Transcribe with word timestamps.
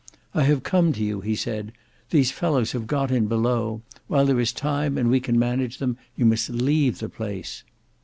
"I 0.33 0.45
have 0.45 0.63
come 0.63 0.93
to 0.93 1.03
you," 1.03 1.21
he 1.21 1.35
said; 1.35 1.73
"these 2.09 2.31
fellows 2.31 2.71
have 2.71 2.87
got 2.87 3.11
in 3.11 3.27
below. 3.27 3.83
While 4.07 4.25
there 4.25 4.39
is 4.39 4.51
time 4.51 4.97
and 4.97 5.11
we 5.11 5.19
can 5.19 5.37
manage 5.37 5.77
them, 5.77 5.95
you 6.15 6.25
must 6.25 6.49
leave 6.49 6.97
the 6.97 7.07
place." 7.07 7.63